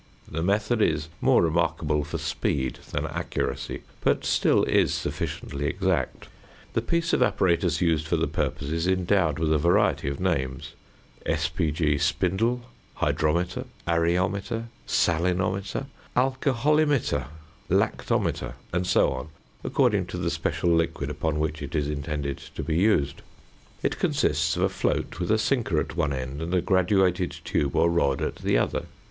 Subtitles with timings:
[0.27, 6.27] The method is more remarkable for speed than accuracy, but still is sufficiently exact.
[6.73, 10.73] The piece of apparatus used for the purpose is endowed with a variety of names
[11.29, 11.69] sp.
[11.71, 11.99] g.
[11.99, 12.61] spindle,
[12.95, 15.85] hydrometer, areometer, salimeter,
[16.17, 17.27] alcoholimeter,
[17.69, 19.29] lactometer, and so on,
[19.63, 23.21] according to the special liquid upon which it is intended to be used.
[23.83, 27.75] It consists of a float with a sinker at one end and a graduated tube
[27.75, 28.85] or rod at the other.